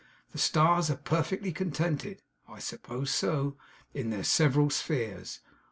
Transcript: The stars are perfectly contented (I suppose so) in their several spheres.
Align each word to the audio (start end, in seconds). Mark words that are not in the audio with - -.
The 0.31 0.39
stars 0.39 0.89
are 0.89 0.95
perfectly 0.95 1.51
contented 1.51 2.23
(I 2.49 2.57
suppose 2.57 3.11
so) 3.13 3.57
in 3.93 4.09
their 4.09 4.23
several 4.23 4.71
spheres. 4.71 5.41